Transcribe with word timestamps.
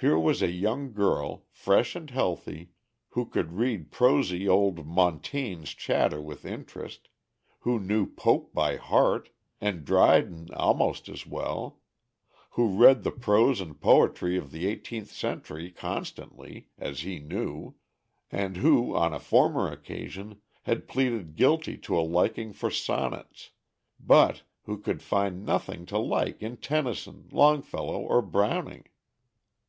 Here 0.00 0.18
was 0.18 0.42
a 0.42 0.50
young 0.50 0.92
girl, 0.92 1.46
fresh 1.48 1.96
and 1.96 2.10
healthy, 2.10 2.72
who 3.12 3.24
could 3.24 3.52
read 3.54 3.90
prosy 3.90 4.46
old 4.46 4.84
Montaigne's 4.86 5.70
chatter 5.70 6.20
with 6.20 6.44
interest; 6.44 7.08
who 7.60 7.80
knew 7.80 8.04
Pope 8.12 8.52
by 8.52 8.76
heart, 8.76 9.30
and 9.62 9.82
Dryden 9.82 10.48
almost 10.52 11.08
as 11.08 11.26
well; 11.26 11.80
who 12.50 12.76
read 12.78 13.02
the 13.02 13.10
prose 13.12 13.62
and 13.62 13.80
poetry 13.80 14.36
of 14.36 14.50
the 14.50 14.66
eighteenth 14.66 15.10
century 15.10 15.70
constantly, 15.70 16.68
as 16.76 17.00
he 17.00 17.18
knew; 17.18 17.74
and 18.30 18.58
who, 18.58 18.94
on 18.94 19.14
a 19.14 19.18
former 19.18 19.72
occasion, 19.72 20.38
had 20.64 20.86
pleaded 20.86 21.34
guilty 21.34 21.78
to 21.78 21.98
a 21.98 22.04
liking 22.04 22.52
for 22.52 22.70
sonnets, 22.70 23.52
but 23.98 24.42
who 24.64 24.76
could 24.76 25.02
find 25.02 25.46
nothing 25.46 25.86
to 25.86 25.96
like 25.96 26.42
in 26.42 26.58
Tennyson, 26.58 27.26
Longfellow, 27.32 28.00
or 28.02 28.20
Browning. 28.20 28.84